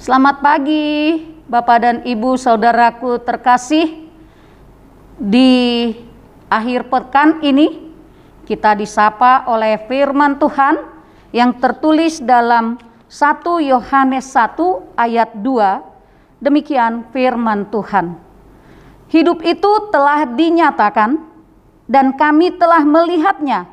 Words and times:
Selamat 0.00 0.40
pagi, 0.40 1.20
Bapak 1.44 1.78
dan 1.84 1.96
Ibu, 2.08 2.40
saudaraku 2.40 3.20
terkasih. 3.20 4.08
Di 5.20 5.92
akhir 6.48 6.88
pekan 6.88 7.44
ini, 7.44 7.92
kita 8.48 8.72
disapa 8.80 9.44
oleh 9.44 9.76
firman 9.84 10.40
Tuhan 10.40 10.80
yang 11.36 11.52
tertulis 11.60 12.16
dalam 12.16 12.80
1 13.12 13.44
Yohanes 13.60 14.24
1 14.32 14.96
ayat 14.96 15.36
2. 15.36 16.48
Demikian 16.48 17.04
firman 17.12 17.68
Tuhan. 17.68 18.16
Hidup 19.12 19.44
itu 19.44 19.92
telah 19.92 20.24
dinyatakan 20.24 21.20
dan 21.84 22.16
kami 22.16 22.56
telah 22.56 22.88
melihatnya. 22.88 23.68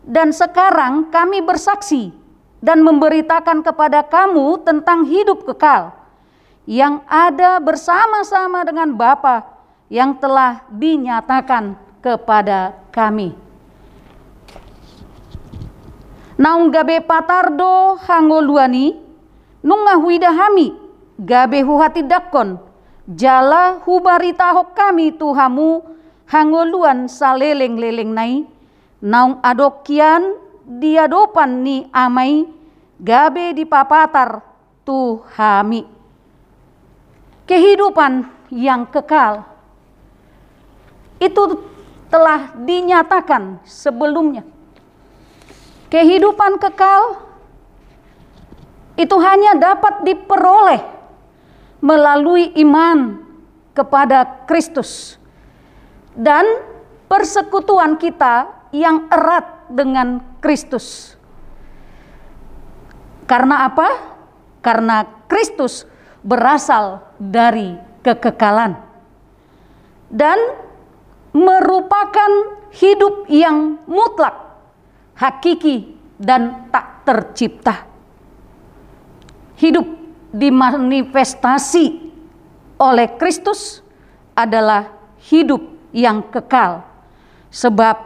Dan 0.00 0.32
sekarang 0.32 1.12
kami 1.12 1.44
bersaksi 1.44 2.24
dan 2.66 2.82
memberitakan 2.82 3.62
kepada 3.62 4.02
kamu 4.02 4.66
tentang 4.66 5.06
hidup 5.06 5.46
kekal 5.46 5.94
yang 6.66 6.98
ada 7.06 7.62
bersama-sama 7.62 8.66
dengan 8.66 8.90
Bapa 8.90 9.46
yang 9.86 10.18
telah 10.18 10.66
dinyatakan 10.74 11.78
kepada 12.02 12.74
kami. 12.90 13.38
Naung 16.34 16.74
gabe 16.74 16.98
patardo 17.06 18.02
hangoluani 18.02 18.98
nungahuidahami 19.62 20.74
gabe 21.22 21.62
huhati 21.62 22.02
dakon 22.02 22.60
jala 23.08 23.80
hubarita 23.86 24.52
hok 24.52 24.74
kami 24.76 25.14
tuhamu 25.16 25.80
hangoluan 26.28 27.08
saleleng-leleng 27.08 28.12
nai 28.12 28.44
naung 29.00 29.40
adokian 29.40 30.36
diadopan 30.66 31.62
ni 31.62 31.86
amai 31.94 32.55
gabe 33.00 33.52
di 33.56 33.64
papatar 33.68 34.40
tuhami. 34.84 35.84
Kehidupan 37.46 38.26
yang 38.50 38.86
kekal. 38.90 39.46
Itu 41.22 41.62
telah 42.10 42.52
dinyatakan 42.58 43.62
sebelumnya. 43.62 44.42
Kehidupan 45.86 46.58
kekal 46.58 47.22
itu 48.98 49.16
hanya 49.22 49.54
dapat 49.54 50.02
diperoleh 50.02 50.82
melalui 51.78 52.50
iman 52.58 53.22
kepada 53.76 54.48
Kristus 54.48 55.20
dan 56.16 56.42
persekutuan 57.06 58.00
kita 58.00 58.48
yang 58.72 59.06
erat 59.12 59.68
dengan 59.68 60.24
Kristus. 60.40 61.15
Karena 63.26 63.66
apa? 63.66 63.88
Karena 64.62 65.02
Kristus 65.26 65.82
berasal 66.22 67.02
dari 67.18 67.74
kekekalan 68.02 68.78
dan 70.10 70.38
merupakan 71.34 72.32
hidup 72.70 73.26
yang 73.26 73.82
mutlak, 73.90 74.34
hakiki, 75.18 75.98
dan 76.16 76.70
tak 76.70 77.02
tercipta. 77.02 77.84
Hidup 79.58 79.86
dimanifestasi 80.30 81.86
oleh 82.78 83.08
Kristus 83.18 83.82
adalah 84.38 84.92
hidup 85.26 85.64
yang 85.90 86.22
kekal, 86.30 86.84
sebab 87.50 87.96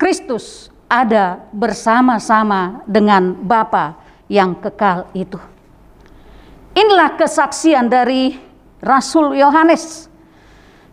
Kristus 0.00 0.72
ada 0.90 1.44
bersama-sama 1.52 2.82
dengan 2.88 3.36
Bapa 3.36 4.09
yang 4.30 4.54
kekal 4.62 5.10
itu. 5.12 5.36
Inilah 6.78 7.18
kesaksian 7.18 7.90
dari 7.90 8.38
Rasul 8.78 9.34
Yohanes 9.34 10.06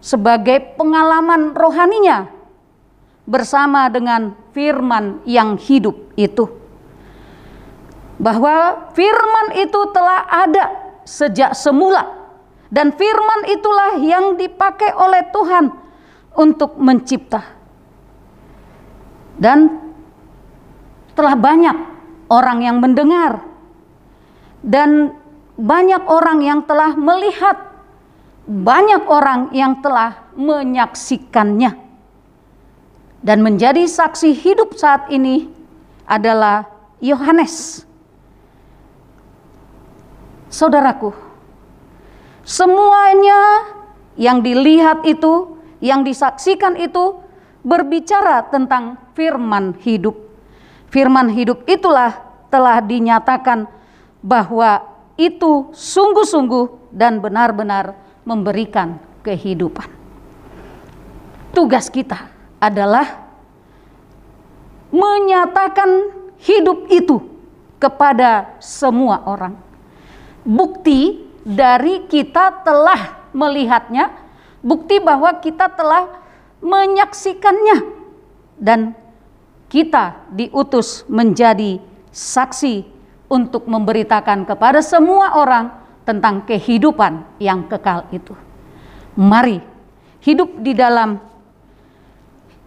sebagai 0.01 0.73
pengalaman 0.73 1.53
rohaninya 1.53 2.33
bersama 3.29 3.85
dengan 3.93 4.33
firman 4.57 5.21
yang 5.29 5.53
hidup 5.61 5.95
itu. 6.17 6.49
Bahwa 8.17 8.89
firman 8.97 9.53
itu 9.61 9.77
telah 9.93 10.25
ada 10.25 10.65
sejak 11.05 11.53
semula 11.53 12.17
dan 12.73 12.89
firman 12.97 13.47
itulah 13.53 14.01
yang 14.01 14.33
dipakai 14.33 14.91
oleh 14.97 15.29
Tuhan 15.29 15.69
untuk 16.33 16.75
mencipta. 16.81 17.45
Dan 19.37 19.69
telah 21.13 21.37
banyak 21.37 21.96
orang 22.27 22.63
yang 22.63 22.77
mendengar 22.83 23.43
dan 24.63 25.15
banyak 25.57 26.03
orang 26.05 26.39
yang 26.43 26.61
telah 26.67 26.93
melihat, 26.93 27.57
banyak 28.45 29.03
orang 29.09 29.49
yang 29.55 29.79
telah 29.81 30.27
menyaksikannya. 30.37 31.87
Dan 33.17 33.41
menjadi 33.41 33.83
saksi 33.89 34.37
hidup 34.37 34.77
saat 34.77 35.09
ini 35.09 35.49
adalah 36.05 36.69
Yohanes. 37.01 37.83
Saudaraku, 40.47 41.11
semuanya 42.45 43.67
yang 44.15 44.39
dilihat 44.45 45.03
itu, 45.03 45.57
yang 45.81 46.05
disaksikan 46.05 46.77
itu 46.77 47.19
berbicara 47.65 48.47
tentang 48.47 48.95
firman 49.17 49.75
hidup 49.81 50.26
firman 50.97 51.29
hidup 51.29 51.61
itulah 51.69 52.17
telah 52.49 52.81
dinyatakan 52.81 53.69
bahwa 54.25 54.81
itu 55.13 55.69
sungguh-sungguh 55.69 56.89
dan 56.89 57.21
benar-benar 57.21 57.93
memberikan 58.25 58.97
kehidupan. 59.21 59.85
Tugas 61.53 61.93
kita 61.93 62.33
adalah 62.57 63.29
menyatakan 64.89 66.17
hidup 66.41 66.89
itu 66.89 67.21
kepada 67.77 68.57
semua 68.57 69.21
orang. 69.29 69.53
Bukti 70.41 71.29
dari 71.45 72.09
kita 72.09 72.65
telah 72.65 73.29
melihatnya, 73.37 74.17
bukti 74.65 74.97
bahwa 74.97 75.29
kita 75.45 75.69
telah 75.77 76.09
menyaksikannya 76.57 77.85
dan 78.57 78.97
kita 79.67 80.27
diutus 80.31 81.03
menjadi 81.11 81.79
saksi 82.11 82.87
untuk 83.27 83.67
memberitakan 83.67 84.47
kepada 84.47 84.79
semua 84.79 85.35
orang 85.35 85.71
tentang 86.07 86.47
kehidupan 86.47 87.27
yang 87.43 87.67
kekal 87.67 88.07
itu. 88.15 88.31
Mari 89.19 89.59
hidup 90.23 90.63
di 90.63 90.71
dalam 90.71 91.19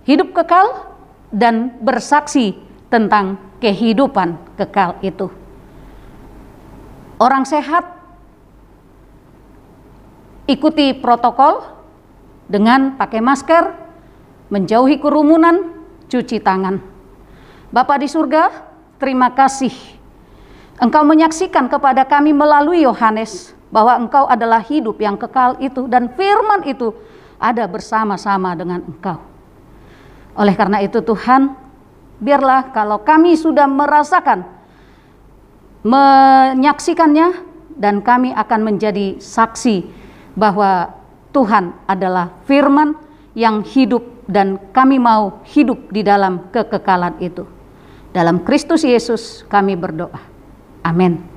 hidup 0.05 0.37
kekal 0.37 0.93
dan 1.33 1.81
bersaksi 1.81 2.59
tentang 2.93 3.41
kehidupan 3.65 4.37
kekal 4.61 5.01
itu. 5.01 5.33
Orang 7.21 7.45
sehat 7.45 7.85
ikuti 10.49 10.97
protokol 10.97 11.63
dengan 12.51 12.99
pakai 12.99 13.23
masker, 13.23 13.65
menjauhi 14.51 14.99
kerumunan, 14.99 15.79
cuci 16.11 16.43
tangan. 16.43 16.90
Bapak 17.71 18.03
di 18.03 18.11
surga, 18.11 18.51
terima 18.99 19.31
kasih. 19.31 19.71
Engkau 20.83 21.07
menyaksikan 21.07 21.71
kepada 21.71 22.03
kami 22.03 22.35
melalui 22.35 22.83
Yohanes 22.83 23.55
bahwa 23.71 23.95
engkau 23.95 24.27
adalah 24.27 24.59
hidup 24.59 24.99
yang 24.99 25.15
kekal 25.15 25.55
itu 25.63 25.87
dan 25.87 26.11
firman 26.19 26.67
itu 26.67 26.91
ada 27.39 27.71
bersama-sama 27.71 28.59
dengan 28.59 28.83
engkau. 28.83 29.23
Oleh 30.35 30.59
karena 30.59 30.83
itu 30.83 30.99
Tuhan, 30.99 31.55
biarlah 32.19 32.75
kalau 32.75 33.07
kami 33.07 33.39
sudah 33.39 33.71
merasakan, 33.71 34.43
menyaksikannya 35.87 37.47
dan 37.79 38.03
kami 38.03 38.35
akan 38.35 38.61
menjadi 38.67 39.23
saksi 39.23 39.87
bahwa 40.35 40.91
Tuhan 41.31 41.71
adalah 41.87 42.35
firman 42.51 42.99
yang 43.39 43.63
hidup 43.63 44.27
dan 44.27 44.59
kami 44.75 44.99
mau 44.99 45.39
hidup 45.47 45.87
di 45.95 46.03
dalam 46.03 46.51
kekekalan 46.51 47.15
itu. 47.23 47.60
Dalam 48.11 48.43
Kristus 48.43 48.83
Yesus 48.83 49.47
kami 49.47 49.79
berdoa. 49.79 50.19
Amin. 50.83 51.30